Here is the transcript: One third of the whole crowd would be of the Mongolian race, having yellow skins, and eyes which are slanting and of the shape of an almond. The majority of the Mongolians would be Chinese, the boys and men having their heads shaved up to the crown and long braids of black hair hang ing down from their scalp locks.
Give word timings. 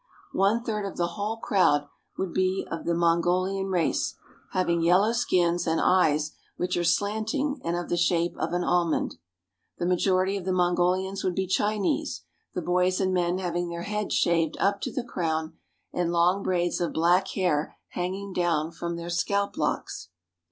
One 0.33 0.63
third 0.63 0.83
of 0.87 0.97
the 0.97 1.09
whole 1.09 1.37
crowd 1.37 1.87
would 2.17 2.33
be 2.33 2.65
of 2.71 2.85
the 2.85 2.95
Mongolian 2.95 3.67
race, 3.67 4.15
having 4.51 4.81
yellow 4.81 5.11
skins, 5.13 5.67
and 5.67 5.79
eyes 5.79 6.31
which 6.57 6.75
are 6.75 6.83
slanting 6.83 7.61
and 7.63 7.75
of 7.75 7.87
the 7.87 7.97
shape 7.97 8.35
of 8.39 8.51
an 8.51 8.63
almond. 8.63 9.17
The 9.77 9.85
majority 9.85 10.37
of 10.37 10.43
the 10.43 10.53
Mongolians 10.53 11.23
would 11.23 11.35
be 11.35 11.45
Chinese, 11.45 12.23
the 12.55 12.63
boys 12.63 12.99
and 12.99 13.13
men 13.13 13.37
having 13.37 13.69
their 13.69 13.83
heads 13.83 14.15
shaved 14.15 14.57
up 14.59 14.81
to 14.81 14.91
the 14.91 15.03
crown 15.03 15.59
and 15.93 16.11
long 16.11 16.41
braids 16.41 16.81
of 16.81 16.93
black 16.93 17.27
hair 17.35 17.77
hang 17.89 18.15
ing 18.15 18.33
down 18.33 18.71
from 18.71 18.95
their 18.95 19.11
scalp 19.11 19.55
locks. 19.55 20.09